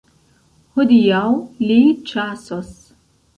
Hodiaŭ 0.79 1.21
li 1.67 1.77
ĉasos. 2.13 2.73